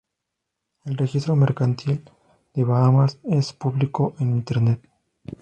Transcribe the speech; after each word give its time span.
El 0.83 0.97
registro 0.97 1.35
mercantil 1.35 2.01
de 2.55 2.63
Bahamas 2.63 3.19
es 3.23 3.53
público 3.53 4.15
en 4.17 4.31
internet. 4.31 4.89